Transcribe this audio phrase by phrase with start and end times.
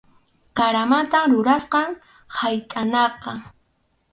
[0.57, 1.89] Qaramanta rurasqam
[2.37, 3.31] haytʼanaqa.